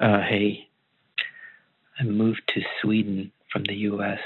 Uh, 0.00 0.20
hey, 0.28 0.68
I 1.98 2.02
moved 2.02 2.42
to 2.54 2.60
Sweden 2.82 3.30
from 3.52 3.62
the 3.64 3.74
US 3.74 4.18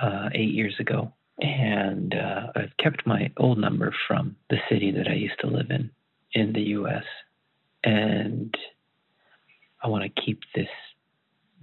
uh, 0.00 0.28
eight 0.34 0.52
years 0.52 0.74
ago, 0.78 1.12
and 1.40 2.14
uh, 2.14 2.48
I've 2.54 2.76
kept 2.78 3.06
my 3.06 3.30
old 3.38 3.58
number 3.58 3.94
from 4.06 4.36
the 4.50 4.58
city 4.70 4.90
that 4.92 5.08
I 5.08 5.14
used 5.14 5.40
to 5.40 5.46
live 5.46 5.70
in 5.70 5.90
in 6.34 6.52
the 6.52 6.60
US. 6.60 7.04
And 7.84 8.54
I 9.82 9.88
want 9.88 10.04
to 10.04 10.22
keep 10.22 10.40
this 10.54 10.68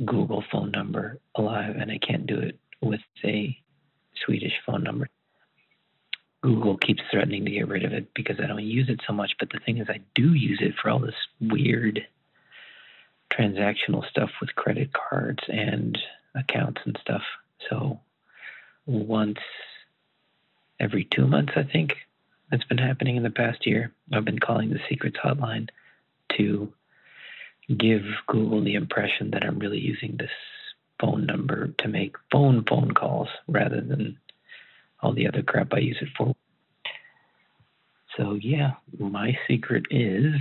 Google 0.04 0.44
phone 0.52 0.72
number 0.72 1.20
alive, 1.36 1.76
and 1.80 1.92
I 1.92 2.00
can't 2.00 2.26
do 2.26 2.40
it 2.40 2.60
with 2.82 3.02
a 3.24 3.56
Swedish 4.26 4.54
phone 4.66 4.84
number. 4.84 5.08
Google 6.42 6.78
keeps 6.78 7.02
threatening 7.12 7.46
to 7.46 7.52
get 7.52 7.68
rid 7.68 7.84
of 7.86 7.94
it 7.94 8.14
because 8.14 8.38
I 8.40 8.48
don't 8.48 8.64
use 8.64 8.90
it 8.90 9.02
so 9.06 9.14
much. 9.14 9.34
But 9.40 9.50
the 9.50 9.60
thing 9.66 9.78
is, 9.78 9.88
I 9.90 10.00
do 10.16 10.34
use 10.34 10.60
it 10.62 10.74
for 10.82 10.90
all 10.90 11.00
this 11.00 11.16
weird 11.40 12.06
transactional 13.38 14.08
stuff 14.10 14.30
with 14.42 14.56
credit 14.56 14.92
cards 14.94 15.44
and 15.48 15.98
accounts 16.36 16.82
and 16.86 16.98
stuff. 17.02 17.22
So 17.70 18.00
once 18.86 19.40
every 20.80 21.06
two 21.06 21.28
months, 21.28 21.54
I 21.56 21.64
think 21.64 21.94
that's 22.52 22.64
been 22.66 22.78
happening 22.78 23.16
in 23.16 23.24
the 23.24 23.30
past 23.30 23.66
year. 23.66 23.92
I've 24.14 24.26
been 24.26 24.40
calling 24.40 24.70
the 24.70 24.80
secrets 24.90 25.18
hotline 25.24 25.70
to 26.38 26.72
give 27.68 28.04
Google 28.28 28.64
the 28.64 28.76
impression 28.76 29.32
that 29.32 29.44
I'm 29.44 29.60
really 29.60 29.80
using 29.80 30.16
this 30.18 30.30
phone 31.00 31.26
number 31.26 31.74
to 31.80 31.88
make 31.88 32.16
phone 32.32 32.64
phone 32.70 32.92
calls 32.92 33.28
rather 33.48 33.82
than 33.82 34.18
all 35.02 35.14
the 35.14 35.28
other 35.28 35.42
crap 35.42 35.74
I 35.74 35.80
use 35.80 35.98
it 36.02 36.10
for. 36.18 36.36
So, 38.18 38.38
yeah, 38.42 38.74
my 38.98 39.38
secret 39.48 39.88
is 39.90 40.36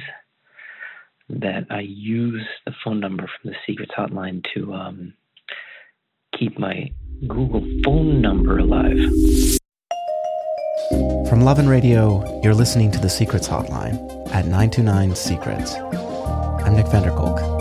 that 1.29 1.67
I 1.71 1.81
use 1.81 2.47
the 2.67 2.73
phone 2.85 3.01
number 3.01 3.25
from 3.25 3.51
the 3.51 3.57
Secrets 3.67 3.93
Hotline 3.97 4.45
to 4.55 4.73
um, 4.73 5.15
keep 6.39 6.59
my 6.59 6.91
Google 7.27 7.65
phone 7.85 8.21
number 8.21 8.59
alive. 8.59 8.99
From 11.29 11.41
Love 11.41 11.59
and 11.59 11.69
Radio, 11.69 12.41
you're 12.43 12.55
listening 12.55 12.91
to 12.93 12.99
the 12.99 13.09
Secrets 13.09 13.49
Hotline 13.49 13.95
at 14.29 14.47
929 14.47 15.15
Secrets. 15.17 15.75
I'm 15.75 16.77
Nick 16.77 16.87
Vanderkolk. 16.87 17.55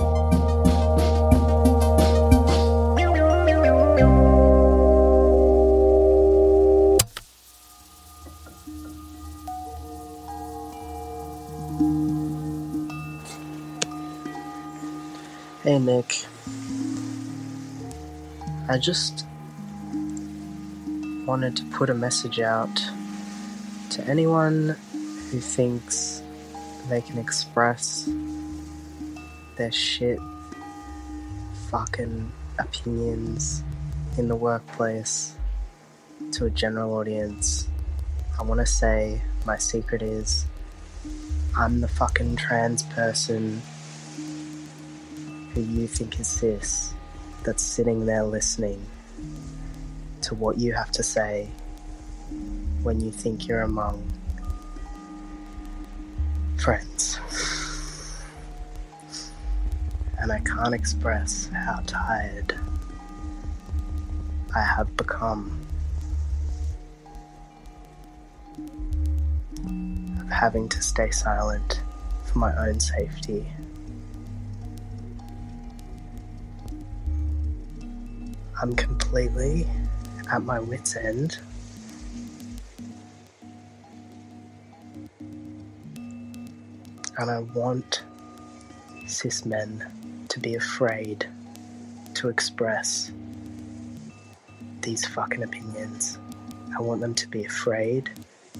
Hey 15.63 15.79
Nick. 15.79 16.25
I 18.67 18.77
just 18.77 19.25
wanted 21.25 21.55
to 21.55 21.63
put 21.71 21.89
a 21.89 21.93
message 21.93 22.41
out 22.41 22.75
to 23.91 24.05
anyone 24.05 24.75
who 25.31 25.39
thinks 25.39 26.21
they 26.89 26.99
can 26.99 27.17
express 27.17 28.09
their 29.55 29.71
shit 29.71 30.19
fucking 31.69 32.29
opinions 32.59 33.63
in 34.17 34.27
the 34.27 34.35
workplace 34.35 35.33
to 36.33 36.43
a 36.47 36.49
general 36.49 36.93
audience. 36.95 37.69
I 38.37 38.43
want 38.43 38.59
to 38.59 38.65
say 38.65 39.21
my 39.45 39.55
secret 39.55 40.01
is 40.01 40.45
I'm 41.55 41.79
the 41.79 41.87
fucking 41.87 42.35
trans 42.35 42.83
person 42.83 43.61
who 45.53 45.61
you 45.61 45.87
think 45.87 46.19
is 46.19 46.27
cis 46.27 46.93
that's 47.43 47.61
sitting 47.61 48.05
there 48.05 48.23
listening 48.23 48.83
to 50.21 50.33
what 50.35 50.57
you 50.57 50.73
have 50.73 50.91
to 50.91 51.03
say 51.03 51.49
when 52.81 52.99
you 52.99 53.11
think 53.11 53.47
you're 53.47 53.61
among 53.61 54.11
friends. 56.57 57.19
And 60.19 60.31
I 60.31 60.39
can't 60.39 60.73
express 60.73 61.49
how 61.53 61.81
tired 61.85 62.57
I 64.55 64.61
have 64.61 64.95
become 64.95 65.59
of 70.21 70.29
having 70.29 70.69
to 70.69 70.81
stay 70.81 71.11
silent 71.11 71.81
for 72.23 72.39
my 72.39 72.55
own 72.55 72.79
safety. 72.79 73.45
I'm 78.61 78.75
completely 78.75 79.67
at 80.31 80.43
my 80.43 80.59
wits' 80.59 80.95
end. 80.95 81.37
And 87.17 87.29
I 87.29 87.39
want 87.53 88.03
cis 89.05 89.45
men 89.45 89.85
to 90.29 90.39
be 90.39 90.55
afraid 90.55 91.27
to 92.15 92.29
express 92.29 93.11
these 94.81 95.05
fucking 95.05 95.43
opinions. 95.43 96.17
I 96.77 96.81
want 96.81 97.01
them 97.01 97.13
to 97.15 97.27
be 97.27 97.45
afraid 97.45 98.09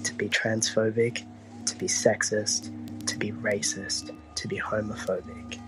to 0.02 0.14
be 0.14 0.28
transphobic, 0.28 1.24
to 1.66 1.76
be 1.76 1.86
sexist, 1.86 2.70
to 3.06 3.18
be 3.18 3.32
racist, 3.32 4.14
to 4.34 4.48
be 4.48 4.58
homophobic. 4.58 5.58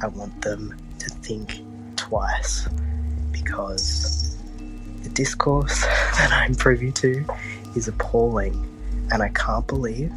I 0.00 0.08
want 0.08 0.40
them 0.42 0.76
to 0.98 1.10
think 1.10 1.60
twice 1.96 2.68
because 3.42 4.36
the 5.02 5.08
discourse 5.10 5.80
that 6.18 6.30
I'm 6.32 6.54
privy 6.54 6.92
to 6.92 7.24
is 7.76 7.88
appalling, 7.88 8.54
and 9.10 9.22
I 9.22 9.28
can't 9.30 9.66
believe 9.66 10.12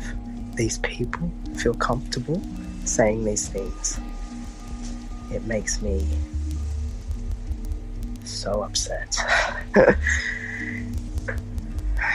these 0.55 0.79
people 0.79 1.31
feel 1.55 1.73
comfortable 1.73 2.41
saying 2.85 3.23
these 3.23 3.47
things. 3.47 3.99
It 5.31 5.45
makes 5.45 5.81
me 5.81 6.07
so 8.23 8.63
upset. 8.63 9.15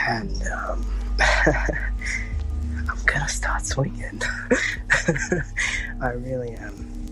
and 0.07 0.43
um, 0.47 0.85
I'm 1.19 2.99
gonna 3.05 3.27
start 3.27 3.65
swinging. 3.65 4.21
I 6.01 6.09
really 6.09 6.51
am. 6.51 7.06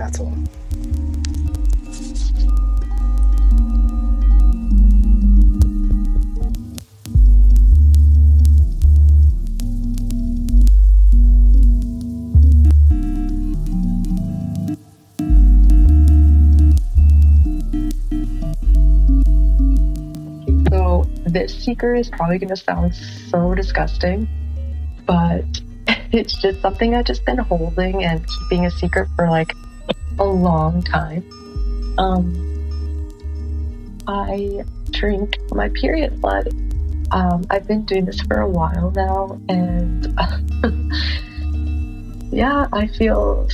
That's 0.00 0.18
all. 0.18 0.32
So 20.70 21.04
this 21.26 21.54
secret 21.62 21.98
is 21.98 22.08
probably 22.08 22.38
going 22.38 22.48
to 22.48 22.56
sound 22.56 22.94
so 22.94 23.54
disgusting, 23.54 24.26
but 25.04 25.44
it's 26.10 26.40
just 26.40 26.62
something 26.62 26.94
I've 26.94 27.04
just 27.04 27.26
been 27.26 27.36
holding 27.36 28.02
and 28.02 28.26
keeping 28.26 28.64
a 28.64 28.70
secret 28.70 29.10
for 29.14 29.28
like 29.28 29.52
a 30.20 30.24
long 30.24 30.82
time. 30.82 31.24
Um, 31.98 32.46
I 34.06 34.64
drink 34.90 35.38
my 35.52 35.70
period 35.70 36.20
blood. 36.20 36.48
Um, 37.10 37.44
I've 37.50 37.66
been 37.66 37.84
doing 37.86 38.04
this 38.04 38.20
for 38.20 38.40
a 38.40 38.48
while 38.48 38.92
now, 38.94 39.40
and 39.48 40.06
yeah, 42.32 42.68
I 42.72 42.86
feel 42.86 43.48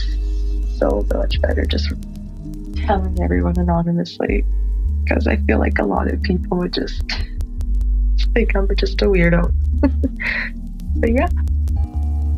so 0.77 1.07
much 1.15 1.41
better 1.41 1.65
just 1.65 1.89
telling 2.77 3.19
everyone 3.23 3.59
anonymously 3.59 4.45
because 5.05 5.27
I 5.27 5.37
feel 5.37 5.59
like 5.59 5.79
a 5.79 5.85
lot 5.85 6.13
of 6.13 6.21
people 6.23 6.59
would 6.59 6.75
just 6.75 7.03
think 8.35 8.55
I'm 8.55 8.69
just 8.77 9.01
a 9.01 9.07
weirdo. 9.07 9.53
but 10.97 11.11
yeah, 11.13 11.29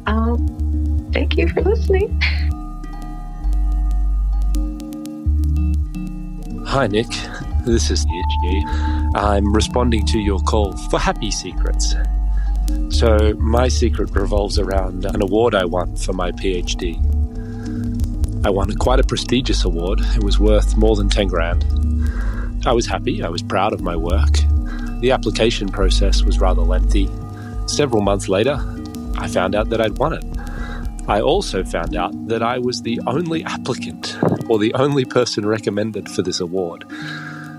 um, 0.06 1.10
thank 1.12 1.36
you 1.36 1.48
for 1.48 1.62
listening. 1.62 2.20
Hi, 6.78 6.86
Nick. 6.86 7.08
This 7.64 7.90
is 7.90 8.06
PhD. 8.06 9.12
I'm 9.16 9.52
responding 9.52 10.06
to 10.06 10.20
your 10.20 10.38
call 10.38 10.76
for 10.76 11.00
happy 11.00 11.32
secrets. 11.32 11.96
So, 12.90 13.34
my 13.36 13.66
secret 13.66 14.14
revolves 14.14 14.60
around 14.60 15.04
an 15.04 15.20
award 15.20 15.56
I 15.56 15.64
won 15.64 15.96
for 15.96 16.12
my 16.12 16.30
PhD. 16.30 16.94
I 18.46 18.50
won 18.50 18.72
quite 18.76 19.00
a 19.00 19.02
prestigious 19.02 19.64
award. 19.64 19.98
It 20.14 20.22
was 20.22 20.38
worth 20.38 20.76
more 20.76 20.94
than 20.94 21.08
10 21.08 21.26
grand. 21.26 21.64
I 22.64 22.72
was 22.72 22.86
happy, 22.86 23.24
I 23.24 23.28
was 23.28 23.42
proud 23.42 23.72
of 23.72 23.80
my 23.80 23.96
work. 23.96 24.38
The 25.00 25.10
application 25.10 25.70
process 25.70 26.22
was 26.22 26.38
rather 26.38 26.62
lengthy, 26.62 27.10
several 27.66 28.02
months 28.02 28.28
later, 28.28 28.56
I 29.18 29.26
found 29.26 29.56
out 29.56 29.70
that 29.70 29.80
I'd 29.80 29.98
won 29.98 30.12
it. 30.12 30.37
I 31.08 31.22
also 31.22 31.64
found 31.64 31.96
out 31.96 32.12
that 32.28 32.42
I 32.42 32.58
was 32.58 32.82
the 32.82 33.00
only 33.06 33.42
applicant 33.42 34.14
or 34.50 34.58
the 34.58 34.74
only 34.74 35.06
person 35.06 35.46
recommended 35.46 36.06
for 36.06 36.20
this 36.20 36.38
award. 36.38 36.84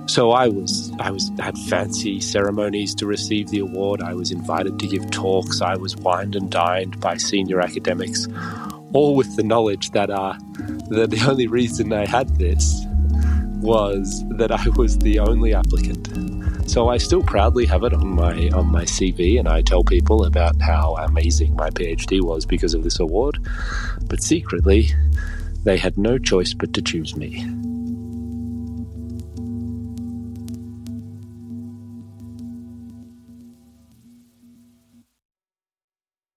So 0.05 0.31
I 0.31 0.47
was 0.47 0.91
I 0.99 1.09
was 1.09 1.31
had 1.39 1.57
fancy 1.57 2.19
ceremonies 2.19 2.93
to 2.95 3.07
receive 3.07 3.49
the 3.49 3.59
award. 3.59 4.01
I 4.01 4.13
was 4.13 4.31
invited 4.31 4.77
to 4.79 4.87
give 4.87 5.09
talks. 5.09 5.61
I 5.61 5.77
was 5.77 5.95
wined 5.97 6.35
and 6.35 6.51
dined 6.51 6.99
by 6.99 7.17
senior 7.17 7.59
academics, 7.59 8.27
all 8.93 9.15
with 9.15 9.35
the 9.35 9.43
knowledge 9.43 9.91
that 9.91 10.11
uh, 10.11 10.35
that 10.89 11.09
the 11.09 11.25
only 11.27 11.47
reason 11.47 11.91
I 11.91 12.05
had 12.05 12.29
this 12.37 12.85
was 13.61 14.23
that 14.29 14.51
I 14.51 14.69
was 14.75 14.99
the 14.99 15.19
only 15.19 15.55
applicant. 15.55 15.98
So 16.69 16.87
I 16.87 16.99
still 16.99 17.23
proudly 17.23 17.65
have 17.65 17.83
it 17.83 17.95
on 17.95 18.09
my 18.09 18.47
on 18.49 18.67
my 18.67 18.83
CV, 18.83 19.39
and 19.39 19.47
I 19.47 19.63
tell 19.63 19.83
people 19.83 20.23
about 20.23 20.61
how 20.61 20.95
amazing 20.97 21.55
my 21.55 21.71
PhD 21.71 22.21
was 22.21 22.45
because 22.45 22.75
of 22.75 22.83
this 22.83 22.99
award. 22.99 23.39
But 24.07 24.21
secretly, 24.21 24.89
they 25.63 25.77
had 25.77 25.97
no 25.97 26.19
choice 26.19 26.53
but 26.53 26.75
to 26.75 26.83
choose 26.83 27.15
me. 27.15 27.43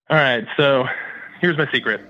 All 0.08 0.16
right, 0.16 0.46
so 0.56 0.86
here's 1.42 1.58
my 1.58 1.70
secret. 1.70 2.00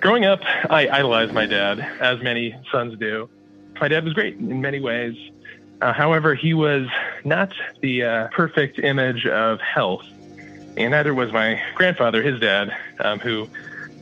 Growing 0.00 0.24
up, 0.24 0.40
I 0.70 0.88
idolized 0.88 1.34
my 1.34 1.44
dad, 1.44 1.80
as 2.00 2.22
many 2.22 2.54
sons 2.72 2.98
do. 2.98 3.28
My 3.78 3.88
dad 3.88 4.04
was 4.04 4.14
great 4.14 4.38
in 4.38 4.62
many 4.62 4.80
ways. 4.80 5.16
Uh, 5.80 5.92
however, 5.92 6.34
he 6.34 6.54
was 6.54 6.88
not 7.24 7.52
the 7.80 8.02
uh, 8.02 8.28
perfect 8.28 8.78
image 8.78 9.26
of 9.26 9.60
health, 9.60 10.04
and 10.76 10.90
neither 10.90 11.14
was 11.14 11.32
my 11.32 11.60
grandfather, 11.74 12.22
his 12.22 12.40
dad, 12.40 12.74
um, 13.00 13.18
who 13.18 13.48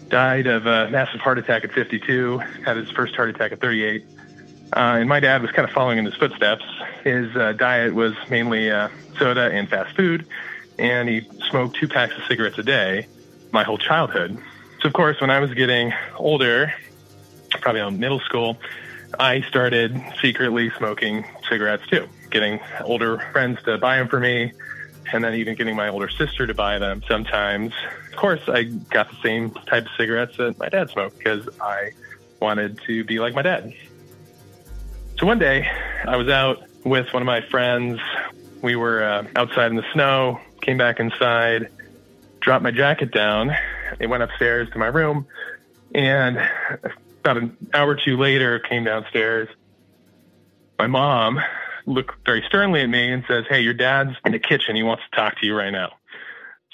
died 0.08 0.46
of 0.46 0.66
a 0.66 0.88
massive 0.90 1.20
heart 1.20 1.38
attack 1.38 1.64
at 1.64 1.72
52, 1.72 2.38
had 2.64 2.76
his 2.76 2.90
first 2.90 3.16
heart 3.16 3.30
attack 3.30 3.52
at 3.52 3.60
38. 3.60 4.04
Uh, 4.72 4.78
and 4.98 5.08
my 5.08 5.20
dad 5.20 5.42
was 5.42 5.50
kind 5.50 5.68
of 5.68 5.74
following 5.74 5.98
in 5.98 6.04
his 6.04 6.14
footsteps. 6.14 6.64
His 7.02 7.34
uh, 7.36 7.52
diet 7.52 7.94
was 7.94 8.14
mainly 8.30 8.70
uh, 8.70 8.88
soda 9.18 9.50
and 9.52 9.68
fast 9.68 9.94
food, 9.96 10.26
and 10.78 11.08
he 11.08 11.22
smoked 11.50 11.76
two 11.76 11.88
packs 11.88 12.16
of 12.16 12.24
cigarettes 12.24 12.58
a 12.58 12.62
day 12.62 13.06
my 13.52 13.62
whole 13.62 13.78
childhood. 13.78 14.36
So, 14.80 14.88
of 14.88 14.92
course, 14.92 15.20
when 15.20 15.30
I 15.30 15.38
was 15.38 15.54
getting 15.54 15.92
older, 16.16 16.74
probably 17.60 17.80
in 17.80 17.98
middle 17.98 18.20
school, 18.20 18.58
I 19.18 19.42
started 19.42 20.00
secretly 20.20 20.70
smoking 20.76 21.24
cigarettes 21.48 21.86
too, 21.88 22.08
getting 22.30 22.60
older 22.82 23.18
friends 23.32 23.62
to 23.64 23.78
buy 23.78 23.98
them 23.98 24.08
for 24.08 24.20
me, 24.20 24.52
and 25.12 25.22
then 25.22 25.34
even 25.34 25.54
getting 25.54 25.76
my 25.76 25.88
older 25.88 26.08
sister 26.08 26.46
to 26.46 26.54
buy 26.54 26.78
them 26.78 27.02
sometimes. 27.08 27.72
Of 28.10 28.16
course, 28.16 28.42
I 28.48 28.64
got 28.64 29.10
the 29.10 29.16
same 29.22 29.50
type 29.50 29.84
of 29.84 29.90
cigarettes 29.96 30.36
that 30.38 30.58
my 30.58 30.68
dad 30.68 30.90
smoked 30.90 31.18
because 31.18 31.48
I 31.60 31.90
wanted 32.40 32.80
to 32.86 33.04
be 33.04 33.18
like 33.20 33.34
my 33.34 33.42
dad. 33.42 33.72
So 35.18 35.26
one 35.26 35.38
day, 35.38 35.68
I 36.06 36.16
was 36.16 36.28
out 36.28 36.64
with 36.84 37.12
one 37.12 37.22
of 37.22 37.26
my 37.26 37.40
friends. 37.48 38.00
We 38.62 38.76
were 38.76 39.02
uh, 39.02 39.24
outside 39.36 39.70
in 39.70 39.76
the 39.76 39.84
snow, 39.92 40.40
came 40.60 40.78
back 40.78 40.98
inside, 40.98 41.68
dropped 42.40 42.62
my 42.62 42.70
jacket 42.70 43.12
down, 43.12 43.54
and 44.00 44.10
went 44.10 44.22
upstairs 44.22 44.68
to 44.70 44.78
my 44.78 44.86
room. 44.86 45.26
And 45.94 46.38
about 47.20 47.36
an 47.36 47.56
hour 47.72 47.90
or 47.90 47.96
two 47.96 48.16
later, 48.16 48.58
came 48.58 48.84
downstairs. 48.84 49.48
My 50.78 50.86
mom 50.86 51.40
looked 51.86 52.14
very 52.26 52.42
sternly 52.46 52.80
at 52.80 52.88
me 52.88 53.12
and 53.12 53.24
says, 53.28 53.44
Hey, 53.48 53.60
your 53.60 53.74
dad's 53.74 54.16
in 54.24 54.32
the 54.32 54.38
kitchen. 54.38 54.76
He 54.76 54.82
wants 54.82 55.02
to 55.10 55.16
talk 55.16 55.38
to 55.40 55.46
you 55.46 55.54
right 55.54 55.70
now. 55.70 55.92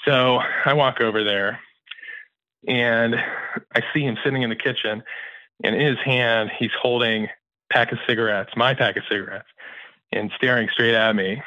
So 0.05 0.39
I 0.65 0.73
walk 0.73 1.01
over 1.01 1.23
there 1.23 1.59
and 2.67 3.15
I 3.15 3.83
see 3.93 4.01
him 4.01 4.17
sitting 4.23 4.41
in 4.41 4.49
the 4.49 4.55
kitchen. 4.55 5.03
And 5.63 5.75
in 5.75 5.81
his 5.81 5.99
hand, 6.03 6.51
he's 6.57 6.71
holding 6.81 7.25
a 7.25 7.29
pack 7.71 7.91
of 7.91 7.99
cigarettes, 8.07 8.51
my 8.55 8.73
pack 8.73 8.97
of 8.97 9.03
cigarettes, 9.09 9.47
and 10.11 10.31
staring 10.35 10.69
straight 10.69 10.95
at 10.95 11.15
me. 11.15 11.41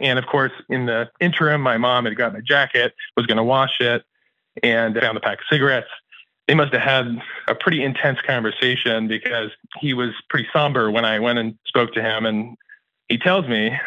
And 0.00 0.18
of 0.18 0.26
course, 0.26 0.52
in 0.68 0.86
the 0.86 1.10
interim, 1.20 1.60
my 1.60 1.78
mom 1.78 2.04
had 2.04 2.16
got 2.16 2.32
my 2.32 2.40
jacket, 2.40 2.94
was 3.16 3.26
going 3.26 3.36
to 3.36 3.44
wash 3.44 3.80
it, 3.80 4.02
and 4.62 4.96
found 4.96 5.16
the 5.16 5.20
pack 5.20 5.38
of 5.38 5.44
cigarettes. 5.50 5.88
They 6.50 6.56
must 6.56 6.72
have 6.72 6.82
had 6.82 7.06
a 7.46 7.54
pretty 7.54 7.84
intense 7.84 8.18
conversation 8.26 9.06
because 9.06 9.52
he 9.78 9.94
was 9.94 10.10
pretty 10.28 10.48
somber 10.52 10.90
when 10.90 11.04
I 11.04 11.20
went 11.20 11.38
and 11.38 11.56
spoke 11.64 11.92
to 11.92 12.02
him. 12.02 12.26
And 12.26 12.56
he 13.06 13.18
tells 13.18 13.46
me, 13.46 13.78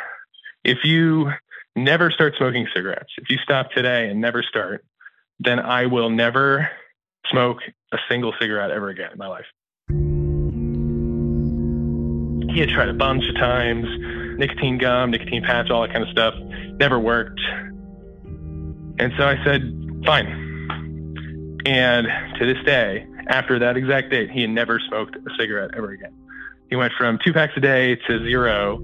if 0.64 0.86
you 0.86 1.30
never 1.76 2.10
start 2.10 2.36
smoking 2.38 2.66
cigarettes, 2.74 3.10
if 3.18 3.30
you 3.30 3.38
stop 3.44 3.72
today 3.72 4.08
and 4.08 4.22
never 4.22 4.42
start, 4.42 4.86
then 5.42 5.60
I 5.60 5.88
will 5.88 6.10
never 6.10 6.70
smoke 7.30 7.58
a 7.92 7.98
single 8.08 8.34
cigarette 8.40 8.72
ever 8.72 8.88
again 8.88 9.12
in 9.12 9.18
my 9.18 9.28
life. 9.28 9.48
He 12.54 12.62
had 12.62 12.70
tried 12.70 12.88
a 12.88 12.94
bunch 12.94 13.28
of 13.28 13.36
times 13.36 13.88
nicotine 14.40 14.78
gum, 14.78 15.12
nicotine 15.12 15.44
patch, 15.44 15.70
all 15.70 15.82
that 15.82 15.92
kind 15.92 16.04
of 16.06 16.10
stuff. 16.12 16.34
Never 16.80 16.98
worked. 16.98 17.42
And 19.00 19.12
so 19.18 19.28
I 19.28 19.36
said, 19.44 19.64
fine. 20.06 20.43
And 21.66 22.08
to 22.40 22.46
this 22.46 22.64
day, 22.66 23.08
after 23.28 23.60
that 23.60 23.78
exact 23.78 24.12
date, 24.12 24.30
he 24.30 24.48
never 24.48 24.80
smoked 24.80 25.16
a 25.16 25.30
cigarette 25.40 25.72
ever 25.76 25.92
again. 25.92 26.14
He 26.70 26.76
went 26.76 26.94
from 26.98 27.20
two 27.24 27.34
packs 27.34 27.54
a 27.56 27.60
day 27.60 27.96
to 27.96 28.20
zero. 28.24 28.80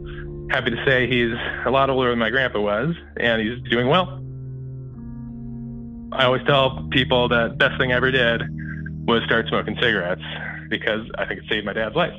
Happy 0.51 0.71
to 0.71 0.85
say 0.85 1.07
he's 1.07 1.33
a 1.65 1.71
lot 1.71 1.89
older 1.89 2.09
than 2.09 2.19
my 2.19 2.29
grandpa 2.29 2.59
was, 2.59 2.95
and 3.17 3.41
he's 3.41 3.61
doing 3.69 3.87
well. 3.87 4.21
I 6.11 6.25
always 6.25 6.43
tell 6.45 6.87
people 6.91 7.27
that 7.29 7.57
best 7.57 7.77
thing 7.79 7.91
I 7.91 7.95
ever 7.95 8.11
did 8.11 8.41
was 9.07 9.23
start 9.25 9.47
smoking 9.47 9.75
cigarettes 9.81 10.23
because 10.69 11.01
I 11.17 11.25
think 11.25 11.41
it 11.41 11.45
saved 11.49 11.65
my 11.65 11.73
dad's 11.73 11.95
life. 11.95 12.13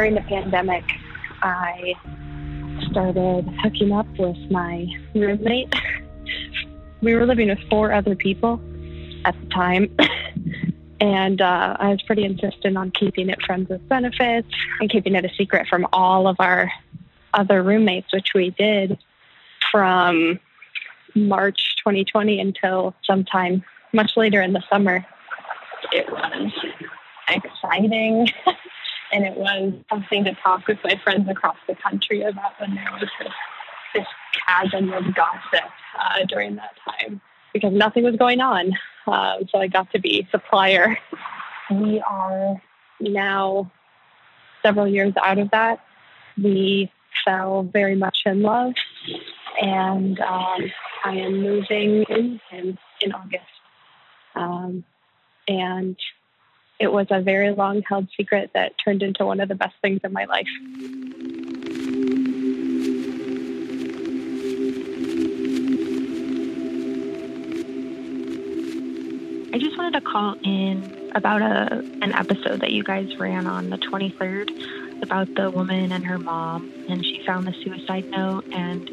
During 0.00 0.14
the 0.14 0.22
pandemic, 0.22 0.82
I 1.42 1.92
started 2.90 3.46
hooking 3.62 3.92
up 3.92 4.06
with 4.18 4.38
my 4.50 4.86
roommate. 5.14 5.74
we 7.02 7.14
were 7.14 7.26
living 7.26 7.50
with 7.50 7.58
four 7.68 7.92
other 7.92 8.16
people 8.16 8.58
at 9.26 9.38
the 9.38 9.46
time. 9.48 9.94
and 11.02 11.42
uh, 11.42 11.76
I 11.78 11.90
was 11.90 12.00
pretty 12.00 12.24
insistent 12.24 12.78
on 12.78 12.92
keeping 12.92 13.28
it 13.28 13.42
friends 13.42 13.68
with 13.68 13.86
benefits 13.90 14.48
and 14.80 14.88
keeping 14.88 15.14
it 15.16 15.26
a 15.26 15.34
secret 15.34 15.66
from 15.68 15.86
all 15.92 16.26
of 16.26 16.36
our 16.38 16.72
other 17.34 17.62
roommates, 17.62 18.10
which 18.10 18.30
we 18.34 18.48
did 18.58 18.96
from 19.70 20.40
March 21.14 21.76
2020 21.84 22.40
until 22.40 22.94
sometime 23.04 23.62
much 23.92 24.16
later 24.16 24.40
in 24.40 24.54
the 24.54 24.62
summer. 24.70 25.04
It 25.92 26.10
was 26.10 26.52
exciting. 27.28 28.28
and 29.12 29.24
it 29.24 29.36
was 29.36 29.72
something 29.88 30.24
to 30.24 30.34
talk 30.34 30.66
with 30.66 30.78
my 30.84 31.00
friends 31.02 31.28
across 31.28 31.56
the 31.68 31.74
country 31.74 32.22
about 32.22 32.52
when 32.60 32.74
there 32.74 32.88
was 32.92 33.08
this, 33.18 33.32
this 33.94 34.06
chasm 34.46 34.92
of 34.92 35.14
gossip 35.14 35.70
uh, 35.98 36.24
during 36.28 36.56
that 36.56 36.76
time 36.88 37.20
because 37.52 37.72
nothing 37.72 38.04
was 38.04 38.16
going 38.16 38.40
on. 38.40 38.72
Um, 39.06 39.48
so 39.50 39.58
I 39.58 39.66
got 39.66 39.90
to 39.92 39.98
be 39.98 40.26
supplier. 40.30 40.96
We 41.70 42.00
are 42.00 42.60
now 43.00 43.70
several 44.62 44.86
years 44.86 45.14
out 45.22 45.38
of 45.38 45.50
that. 45.50 45.80
We 46.40 46.92
fell 47.24 47.62
very 47.62 47.96
much 47.96 48.18
in 48.26 48.42
love, 48.42 48.72
and 49.60 50.18
um, 50.20 50.70
I 51.04 51.16
am 51.16 51.42
moving 51.42 52.04
in 52.08 52.40
in, 52.52 52.78
in 53.00 53.12
August. 53.12 53.44
Um, 54.34 54.84
and 55.48 55.96
it 56.80 56.90
was 56.90 57.06
a 57.10 57.20
very 57.20 57.50
long 57.50 57.82
held 57.82 58.08
secret 58.16 58.50
that 58.54 58.72
turned 58.82 59.02
into 59.02 59.26
one 59.26 59.38
of 59.38 59.48
the 59.50 59.54
best 59.54 59.74
things 59.82 60.00
in 60.02 60.12
my 60.14 60.24
life. 60.24 60.48
I 69.52 69.58
just 69.58 69.76
wanted 69.76 70.00
to 70.00 70.00
call 70.00 70.36
in 70.42 71.10
about 71.14 71.42
a 71.42 71.84
an 72.00 72.12
episode 72.14 72.60
that 72.60 72.70
you 72.70 72.82
guys 72.82 73.14
ran 73.18 73.46
on 73.46 73.68
the 73.68 73.76
23rd 73.76 75.02
about 75.02 75.34
the 75.34 75.50
woman 75.50 75.92
and 75.92 76.06
her 76.06 76.18
mom 76.18 76.72
and 76.88 77.04
she 77.04 77.22
found 77.26 77.46
the 77.46 77.52
suicide 77.64 78.06
note 78.06 78.44
and 78.52 78.88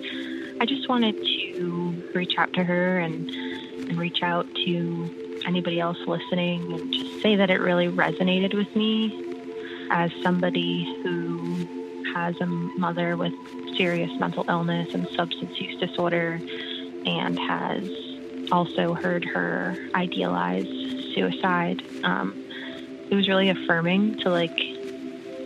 I 0.60 0.66
just 0.66 0.90
wanted 0.90 1.16
to 1.24 2.12
reach 2.14 2.38
out 2.38 2.52
to 2.54 2.64
her 2.64 3.00
and 3.00 3.30
and 3.30 3.98
reach 3.98 4.24
out 4.24 4.48
to 4.66 5.27
anybody 5.48 5.80
else 5.80 5.98
listening 6.06 6.62
and 6.74 6.94
just 6.94 7.24
say 7.24 7.36
that 7.38 7.50
it 7.50 7.60
really 7.60 7.88
resonated 7.88 8.54
with 8.54 8.74
me 8.76 9.12
as 9.92 10.12
somebody 10.24 10.86
who 11.04 11.68
has 12.14 12.36
a 12.42 12.46
mother 12.46 13.16
with 13.16 13.34
serious 13.78 14.12
mental 14.20 14.46
illness 14.50 14.90
and 14.94 15.08
substance 15.16 15.52
use 15.60 15.80
disorder 15.80 16.42
and 17.06 17.40
has 17.40 17.84
also 18.52 18.94
heard 18.94 19.24
her 19.26 19.78
idealize 19.96 20.68
suicide. 21.16 21.82
Um, 22.04 22.36
it 23.10 23.16
was 23.16 23.28
really 23.28 23.50
affirming 23.50 24.18
to 24.24 24.30
like 24.30 24.58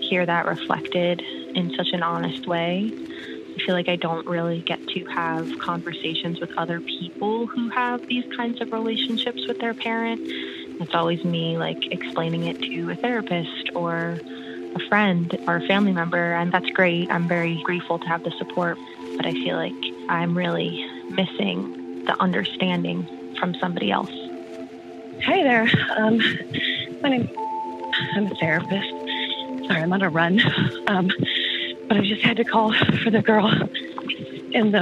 hear 0.09 0.25
that 0.25 0.45
reflected 0.45 1.21
in 1.55 1.71
such 1.77 1.89
an 1.93 2.03
honest 2.03 2.47
way. 2.47 2.91
I 3.61 3.65
feel 3.65 3.75
like 3.75 3.89
I 3.89 3.95
don't 3.95 4.25
really 4.25 4.63
get 4.65 4.79
to 4.87 5.05
have 5.05 5.47
conversations 5.59 6.39
with 6.39 6.49
other 6.57 6.81
people 6.99 7.47
who 7.47 7.69
have 7.69 8.01
these 8.07 8.23
kinds 8.35 8.59
of 8.61 8.71
relationships 8.71 9.45
with 9.47 9.59
their 9.59 9.75
parent. 9.75 10.19
It's 10.79 10.95
always 10.95 11.23
me 11.23 11.57
like 11.57 11.77
explaining 11.91 12.47
it 12.47 12.59
to 12.59 12.89
a 12.89 12.95
therapist 12.95 13.69
or 13.75 14.19
a 14.75 14.79
friend 14.89 15.37
or 15.47 15.57
a 15.57 15.67
family 15.67 15.91
member, 15.91 16.33
and 16.33 16.51
that's 16.51 16.69
great. 16.71 17.11
I'm 17.11 17.27
very 17.27 17.61
grateful 17.63 17.99
to 17.99 18.07
have 18.07 18.23
the 18.23 18.31
support, 18.39 18.77
but 19.17 19.27
I 19.27 19.33
feel 19.33 19.57
like 19.57 19.73
I'm 20.09 20.35
really 20.35 20.83
missing 21.09 22.03
the 22.07 22.15
understanding 22.19 23.35
from 23.39 23.53
somebody 23.61 23.91
else. 23.91 24.11
Hi 25.23 25.43
there. 25.43 25.69
Um, 25.97 26.19
my 27.03 27.09
name. 27.09 27.29
I'm 28.15 28.25
a 28.25 28.35
therapist. 28.35 28.87
Sorry, 29.67 29.83
I'm 29.83 29.93
on 29.93 30.01
a 30.01 30.09
run. 30.09 30.39
Um, 30.87 31.11
but 31.91 31.99
I 31.99 32.03
just 32.03 32.21
had 32.21 32.37
to 32.37 32.45
call 32.45 32.71
for 33.03 33.09
the 33.09 33.21
girl 33.21 33.51
in 34.53 34.71
the 34.71 34.79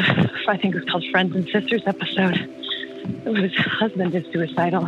I 0.47 0.57
think 0.57 0.75
it 0.75 0.81
was 0.81 0.89
called 0.91 1.03
Friends 1.09 1.35
and 1.35 1.49
Sisters 1.49 1.81
episode, 1.87 2.35
whose 3.23 3.55
husband 3.55 4.13
is 4.13 4.31
suicidal. 4.31 4.87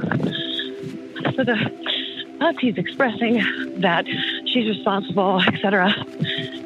So 1.33 1.43
the 1.43 2.37
auntie's 2.39 2.77
expressing 2.77 3.41
that 3.81 4.05
she's 4.45 4.67
responsible, 4.67 5.41
etc. 5.41 5.95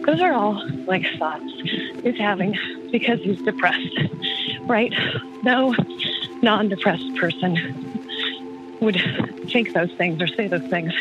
Those 0.06 0.20
are 0.20 0.34
all 0.34 0.62
like 0.88 1.06
thoughts 1.18 1.50
he's 2.04 2.18
having 2.18 2.58
because 2.92 3.22
he's 3.22 3.42
depressed, 3.42 3.98
right? 4.64 4.94
No 5.44 5.74
non-depressed 6.42 7.16
person 7.16 8.78
would 8.82 9.02
think 9.54 9.72
those 9.72 9.94
things 9.94 10.22
or 10.22 10.28
say 10.28 10.50
those 10.50 10.70
things. 10.70 10.92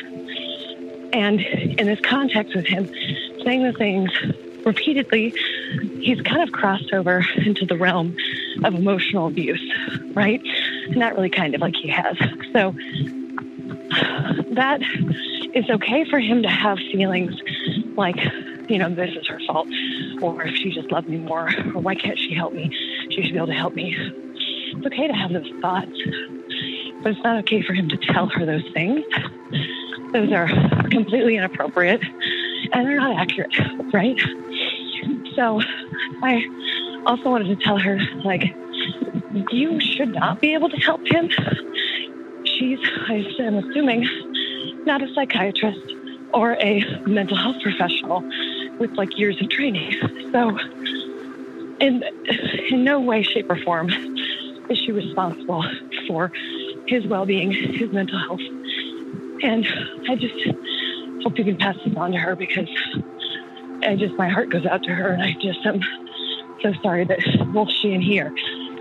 And 1.12 1.40
in 1.40 1.86
this 1.86 1.98
context 2.02 2.54
with 2.54 2.66
him 2.66 2.88
saying 3.44 3.64
the 3.64 3.72
things 3.72 4.10
repeatedly, 4.64 5.34
he's 6.00 6.20
kind 6.22 6.42
of 6.42 6.52
crossed 6.52 6.92
over 6.92 7.24
into 7.36 7.66
the 7.66 7.76
realm 7.76 8.16
of 8.62 8.74
emotional 8.74 9.26
abuse, 9.26 9.62
right? 10.14 10.42
Not 10.90 11.14
really 11.14 11.30
kind 11.30 11.54
of 11.54 11.60
like 11.60 11.74
he 11.76 11.88
has. 11.88 12.16
So 12.52 12.74
that 14.54 14.80
is 15.54 15.68
okay 15.70 16.04
for 16.08 16.18
him 16.18 16.42
to 16.42 16.48
have 16.48 16.78
feelings 16.78 17.34
like, 17.96 18.16
you 18.68 18.78
know, 18.78 18.92
this 18.94 19.14
is 19.16 19.26
her 19.28 19.40
fault, 19.46 19.68
or 20.20 20.42
if 20.42 20.54
she 20.56 20.70
just 20.70 20.90
loved 20.90 21.08
me 21.08 21.18
more, 21.18 21.48
or 21.74 21.80
why 21.80 21.94
can't 21.94 22.18
she 22.18 22.34
help 22.34 22.52
me? 22.52 22.70
She 23.10 23.22
should 23.22 23.32
be 23.32 23.36
able 23.36 23.48
to 23.48 23.52
help 23.52 23.74
me. 23.74 23.96
It's 23.96 24.86
okay 24.86 25.06
to 25.06 25.14
have 25.14 25.32
those 25.32 25.50
thoughts, 25.60 25.92
but 27.02 27.12
it's 27.12 27.22
not 27.22 27.38
okay 27.40 27.62
for 27.62 27.74
him 27.74 27.88
to 27.90 27.96
tell 27.96 28.26
her 28.28 28.44
those 28.46 28.68
things. 28.72 29.04
Those 30.12 30.32
are 30.32 30.48
completely 30.90 31.36
inappropriate 31.36 32.02
and 32.72 32.86
they're 32.86 32.96
not 32.96 33.20
accurate, 33.20 33.54
right? 33.92 34.18
So 35.36 35.60
I 36.22 37.02
also 37.06 37.30
wanted 37.30 37.48
to 37.48 37.56
tell 37.56 37.78
her, 37.78 37.98
like, 38.24 38.54
you 39.50 39.80
should 39.80 40.14
not 40.14 40.40
be 40.40 40.54
able 40.54 40.68
to 40.68 40.76
help 40.76 41.00
him. 41.06 41.28
She's, 42.44 42.78
I'm 43.08 43.56
assuming, 43.56 44.08
not 44.86 45.02
a 45.02 45.12
psychiatrist 45.12 45.80
or 46.32 46.56
a 46.60 46.84
mental 47.06 47.36
health 47.36 47.56
professional 47.62 48.22
with 48.78 48.90
like 48.92 49.16
years 49.18 49.40
of 49.40 49.48
training. 49.48 49.94
So, 50.32 50.58
in 51.80 52.04
in 52.70 52.84
no 52.84 53.00
way, 53.00 53.22
shape, 53.22 53.50
or 53.50 53.56
form 53.62 53.90
is 54.70 54.78
she 54.78 54.92
responsible 54.92 55.64
for 56.06 56.32
his 56.86 57.06
well-being, 57.06 57.52
his 57.52 57.92
mental 57.92 58.18
health. 58.18 58.40
And 59.42 59.66
I 60.08 60.16
just 60.16 60.34
hope 61.22 61.38
you 61.38 61.44
can 61.44 61.56
pass 61.56 61.76
this 61.84 61.96
on 61.96 62.12
to 62.12 62.18
her 62.18 62.36
because 62.36 62.68
I 63.86 63.96
just 63.96 64.14
my 64.14 64.28
heart 64.28 64.50
goes 64.50 64.66
out 64.66 64.82
to 64.84 64.94
her, 64.94 65.08
and 65.08 65.22
I 65.22 65.32
just 65.40 65.64
am 65.64 65.80
so 66.62 66.72
sorry 66.82 67.04
that 67.04 67.18
both 67.52 67.70
she 67.70 67.92
and 67.92 68.02
he 68.02 68.20
are 68.20 68.32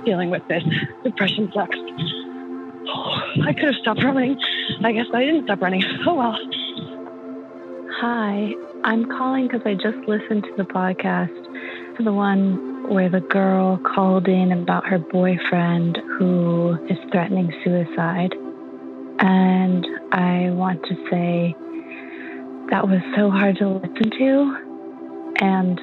dealing 0.06 0.30
with 0.30 0.48
this. 0.48 0.64
Depression 1.04 1.52
sucks. 1.54 1.78
Oh, 2.86 3.22
I 3.46 3.54
could 3.54 3.66
have 3.66 3.76
stopped 3.82 4.04
running. 4.04 4.40
I 4.84 4.92
guess 4.92 5.08
I 5.14 5.26
didn't 5.26 5.46
stop 5.46 5.62
running. 5.62 5.84
Oh 6.06 6.16
well. 6.16 6.38
Hi, 8.02 8.54
I'm 8.84 9.06
calling 9.06 9.48
because 9.48 9.62
I 9.66 9.76
just 9.76 9.98
listened 10.08 10.44
to 10.44 10.54
the 10.58 10.64
podcast, 10.64 11.96
to 11.98 12.04
the 12.04 12.12
one 12.12 12.90
where 12.90 13.10
the 13.10 13.22
girl 13.22 13.78
called 13.78 14.28
in 14.28 14.52
about 14.52 14.86
her 14.88 15.00
boyfriend 15.00 15.98
who 16.18 16.78
is 16.90 16.98
threatening 17.12 17.54
suicide. 17.64 18.34
And 19.20 19.86
I 20.12 20.50
want 20.52 20.84
to 20.84 20.96
say 21.10 21.56
that 22.72 22.88
was 22.90 23.02
so 23.16 23.30
hard 23.30 23.58
to 23.58 23.70
listen 23.70 24.10
to. 24.18 24.63
And 25.40 25.80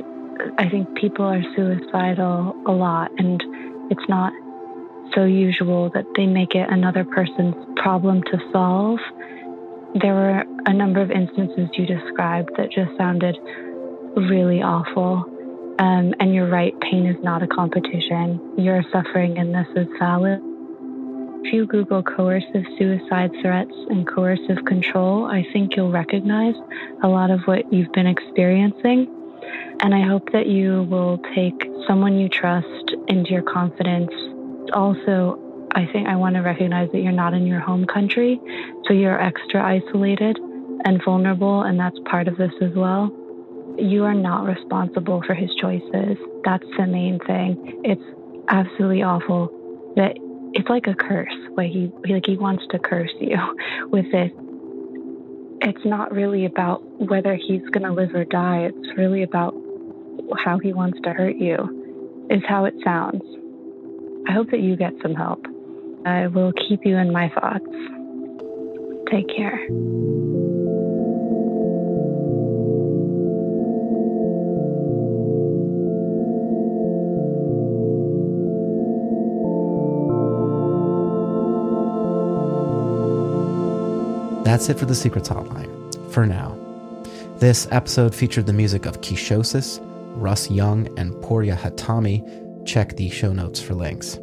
I 0.58 0.68
think 0.68 0.94
people 0.96 1.24
are 1.24 1.42
suicidal 1.56 2.54
a 2.66 2.72
lot, 2.72 3.10
and 3.18 3.42
it's 3.90 4.08
not 4.08 4.32
so 5.14 5.24
usual 5.24 5.90
that 5.94 6.04
they 6.16 6.26
make 6.26 6.54
it 6.54 6.68
another 6.70 7.04
person's 7.04 7.54
problem 7.76 8.22
to 8.24 8.38
solve. 8.52 8.98
There 10.00 10.14
were 10.14 10.44
a 10.66 10.72
number 10.72 11.00
of 11.00 11.10
instances 11.10 11.68
you 11.74 11.86
described 11.86 12.50
that 12.56 12.70
just 12.70 12.96
sounded 12.96 13.36
really 14.16 14.62
awful. 14.62 15.24
Um, 15.78 16.14
and 16.20 16.34
you're 16.34 16.48
right, 16.48 16.78
pain 16.80 17.06
is 17.06 17.16
not 17.22 17.42
a 17.42 17.46
competition. 17.46 18.40
Your 18.58 18.82
suffering 18.92 19.36
in 19.36 19.52
this 19.52 19.66
is 19.74 19.88
valid. 19.98 20.40
If 21.42 21.54
you 21.54 21.66
Google 21.66 22.02
coercive 22.02 22.64
suicide 22.78 23.30
threats 23.40 23.72
and 23.88 24.06
coercive 24.06 24.64
control, 24.66 25.24
I 25.24 25.42
think 25.52 25.74
you'll 25.74 25.90
recognize 25.90 26.54
a 27.02 27.08
lot 27.08 27.30
of 27.30 27.40
what 27.46 27.72
you've 27.72 27.90
been 27.92 28.06
experiencing. 28.06 29.08
And 29.80 29.94
I 29.94 30.06
hope 30.06 30.30
that 30.32 30.46
you 30.46 30.84
will 30.84 31.18
take 31.34 31.70
someone 31.86 32.18
you 32.18 32.28
trust 32.28 32.94
into 33.08 33.30
your 33.30 33.42
confidence. 33.42 34.10
Also, 34.72 35.38
I 35.72 35.86
think 35.92 36.08
I 36.08 36.16
want 36.16 36.34
to 36.34 36.40
recognize 36.40 36.90
that 36.92 37.00
you're 37.00 37.12
not 37.12 37.34
in 37.34 37.46
your 37.46 37.60
home 37.60 37.86
country, 37.86 38.40
so 38.86 38.92
you're 38.92 39.20
extra 39.20 39.62
isolated 39.64 40.38
and 40.84 41.02
vulnerable, 41.04 41.62
and 41.62 41.78
that's 41.78 41.96
part 42.06 42.28
of 42.28 42.36
this 42.36 42.52
as 42.60 42.72
well. 42.74 43.14
You 43.78 44.04
are 44.04 44.14
not 44.14 44.44
responsible 44.44 45.22
for 45.26 45.34
his 45.34 45.50
choices. 45.60 46.16
That's 46.44 46.66
the 46.76 46.86
main 46.86 47.18
thing. 47.26 47.80
It's 47.84 48.02
absolutely 48.48 49.02
awful 49.02 49.48
that 49.96 50.16
it's 50.52 50.68
like 50.68 50.86
a 50.86 50.94
curse. 50.94 51.32
Like 51.56 51.70
he 51.70 51.90
like 52.08 52.26
he 52.26 52.36
wants 52.36 52.64
to 52.70 52.78
curse 52.78 53.12
you 53.20 53.38
with 53.90 54.10
this. 54.10 54.30
It's 55.62 55.84
not 55.84 56.12
really 56.12 56.46
about 56.46 56.82
whether 56.98 57.34
he's 57.34 57.62
gonna 57.72 57.92
live 57.92 58.14
or 58.14 58.24
die. 58.24 58.70
It's 58.72 58.98
really 58.98 59.22
about 59.22 59.54
how 60.38 60.58
he 60.58 60.72
wants 60.72 60.98
to 61.04 61.12
hurt 61.12 61.36
you. 61.36 62.26
Is 62.30 62.42
how 62.48 62.64
it 62.64 62.74
sounds. 62.84 63.22
I 64.28 64.32
hope 64.32 64.50
that 64.52 64.60
you 64.60 64.76
get 64.76 64.92
some 65.02 65.14
help. 65.14 65.44
I 66.06 66.28
will 66.28 66.52
keep 66.68 66.80
you 66.84 66.96
in 66.96 67.12
my 67.12 67.28
thoughts. 67.28 67.66
Take 69.10 69.28
care. 69.36 70.39
That's 84.44 84.68
it 84.68 84.78
for 84.78 84.86
the 84.86 84.94
Secrets 84.94 85.28
Hotline, 85.28 86.12
for 86.12 86.26
now. 86.26 86.56
This 87.38 87.68
episode 87.70 88.14
featured 88.14 88.46
the 88.46 88.52
music 88.52 88.86
of 88.86 89.00
Quixosis, 89.00 89.80
Russ 90.16 90.50
Young, 90.50 90.86
and 90.98 91.12
Porya 91.22 91.56
Hatami. 91.56 92.66
Check 92.66 92.96
the 92.96 93.10
show 93.10 93.32
notes 93.32 93.60
for 93.60 93.74
links. 93.74 94.18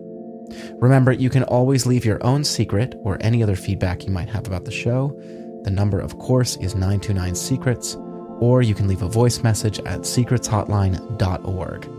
Remember, 0.80 1.12
you 1.12 1.30
can 1.30 1.44
always 1.44 1.86
leave 1.86 2.04
your 2.04 2.24
own 2.26 2.44
secret 2.44 2.96
or 3.04 3.18
any 3.22 3.44
other 3.44 3.56
feedback 3.56 4.06
you 4.06 4.12
might 4.12 4.30
have 4.30 4.48
about 4.48 4.66
the 4.66 4.72
show. 4.72 5.16
The 5.64 5.72
number, 5.72 6.00
of 6.00 6.18
course, 6.18 6.58
is 6.58 6.74
929 6.74 7.36
Secrets, 7.36 7.96
or 8.40 8.62
you 8.62 8.74
can 8.74 8.88
leave 8.88 9.02
a 9.04 9.10
voice 9.10 9.44
message 9.44 9.80
at 9.80 10.02
secretshotline.org. 10.02 11.90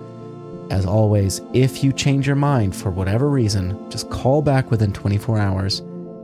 As 0.73 0.87
always, 0.87 1.41
if 1.55 1.83
you 1.83 1.93
change 1.93 2.27
your 2.27 2.37
mind 2.37 2.75
for 2.75 2.91
whatever 2.91 3.29
reason, 3.29 3.91
just 3.91 4.11
call 4.11 4.43
back 4.43 4.71
within 4.71 4.93
24 4.93 5.39
hours 5.39 5.81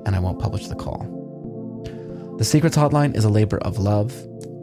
and 0.07 0.15
I 0.15 0.19
won't 0.19 0.39
publish 0.39 0.67
the 0.67 0.75
call. 0.75 1.14
The 2.37 2.45
Secrets 2.45 2.77
Hotline 2.77 3.15
is 3.15 3.25
a 3.25 3.29
labor 3.29 3.59
of 3.59 3.79
love 3.79 4.13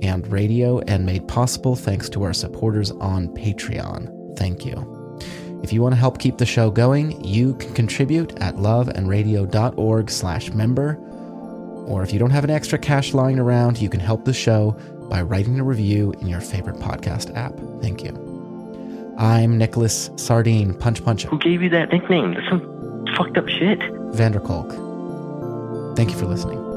and 0.01 0.27
radio 0.27 0.79
and 0.79 1.05
made 1.05 1.25
possible 1.29 1.77
thanks 1.77 2.09
to 2.09 2.23
our 2.23 2.33
supporters 2.33 2.91
on 2.91 3.29
Patreon. 3.29 4.37
Thank 4.37 4.65
you. 4.65 5.19
If 5.63 5.71
you 5.71 5.81
want 5.81 5.93
to 5.93 5.99
help 5.99 6.19
keep 6.19 6.37
the 6.37 6.45
show 6.45 6.69
going, 6.69 7.23
you 7.23 7.55
can 7.55 7.73
contribute 7.73 8.37
at 8.41 8.57
loveandradio.org 8.57 10.09
slash 10.09 10.51
member. 10.51 10.97
Or 11.87 12.03
if 12.03 12.11
you 12.11 12.19
don't 12.19 12.31
have 12.31 12.43
an 12.43 12.49
extra 12.49 12.77
cash 12.77 13.13
lying 13.13 13.39
around, 13.39 13.79
you 13.79 13.87
can 13.87 14.01
help 14.01 14.25
the 14.25 14.33
show 14.33 14.71
by 15.09 15.21
writing 15.21 15.57
a 15.57 15.63
review 15.63 16.11
in 16.19 16.27
your 16.27 16.41
favorite 16.41 16.77
podcast 16.77 17.33
app. 17.37 17.53
Thank 17.81 18.03
you. 18.03 19.15
I'm 19.17 19.57
Nicholas 19.57 20.09
Sardine 20.17 20.73
Punch 20.73 21.05
Punch. 21.05 21.23
Who 21.23 21.39
gave 21.39 21.61
you 21.61 21.69
that 21.69 21.89
nickname? 21.89 22.33
That's 22.33 22.49
some 22.49 23.05
fucked 23.15 23.37
up 23.37 23.47
shit. 23.47 23.79
Vanderkolk. 23.79 25.95
Thank 25.95 26.11
you 26.11 26.17
for 26.17 26.25
listening. 26.25 26.70